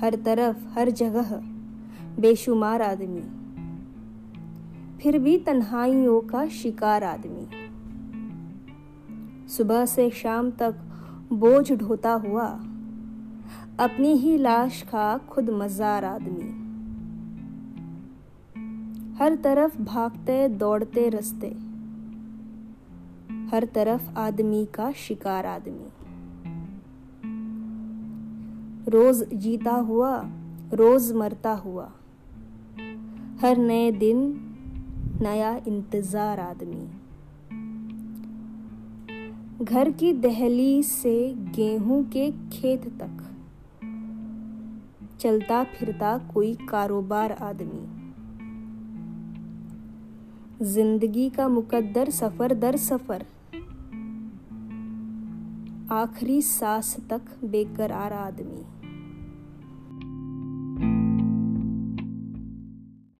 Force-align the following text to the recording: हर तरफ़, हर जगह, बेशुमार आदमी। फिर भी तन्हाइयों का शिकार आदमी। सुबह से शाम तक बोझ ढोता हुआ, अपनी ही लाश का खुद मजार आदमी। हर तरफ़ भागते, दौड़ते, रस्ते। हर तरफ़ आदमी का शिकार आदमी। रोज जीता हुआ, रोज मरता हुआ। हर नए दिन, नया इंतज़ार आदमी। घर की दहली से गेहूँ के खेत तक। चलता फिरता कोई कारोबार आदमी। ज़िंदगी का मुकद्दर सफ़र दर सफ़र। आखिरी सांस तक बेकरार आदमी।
हर 0.00 0.14
तरफ़, 0.14 0.78
हर 0.78 0.90
जगह, 0.90 1.40
बेशुमार 2.20 2.82
आदमी। 2.82 3.46
फिर 4.98 5.18
भी 5.18 5.38
तन्हाइयों 5.38 6.20
का 6.20 6.48
शिकार 6.48 7.04
आदमी। 7.04 7.48
सुबह 9.48 9.86
से 9.86 10.10
शाम 10.10 10.50
तक 10.50 10.74
बोझ 11.32 11.72
ढोता 11.72 12.12
हुआ, 12.12 12.46
अपनी 13.80 14.12
ही 14.12 14.38
लाश 14.38 14.82
का 14.82 15.18
खुद 15.18 15.50
मजार 15.50 16.04
आदमी। 16.04 16.66
हर 19.16 19.34
तरफ़ 19.34 19.82
भागते, 19.82 20.48
दौड़ते, 20.48 21.08
रस्ते। 21.08 21.48
हर 23.52 23.64
तरफ़ 23.64 24.18
आदमी 24.18 24.66
का 24.66 24.92
शिकार 24.92 25.46
आदमी। 25.46 26.05
रोज 28.88 29.22
जीता 29.34 29.72
हुआ, 29.72 30.10
रोज 30.74 31.12
मरता 31.12 31.52
हुआ। 31.52 31.84
हर 33.40 33.56
नए 33.56 33.90
दिन, 33.92 34.18
नया 35.22 35.56
इंतज़ार 35.68 36.40
आदमी। 36.40 36.86
घर 39.64 39.90
की 39.90 40.12
दहली 40.12 40.82
से 40.82 41.34
गेहूँ 41.56 42.02
के 42.04 42.30
खेत 42.52 42.86
तक। 43.00 43.22
चलता 45.20 45.64
फिरता 45.64 46.16
कोई 46.34 46.54
कारोबार 46.68 47.32
आदमी। 47.32 47.84
ज़िंदगी 50.66 51.28
का 51.30 51.48
मुकद्दर 51.48 52.10
सफ़र 52.10 52.54
दर 52.54 52.76
सफ़र। 52.76 53.24
आखिरी 55.90 56.40
सांस 56.42 56.96
तक 57.10 57.20
बेकरार 57.44 58.12
आदमी। 58.12 58.62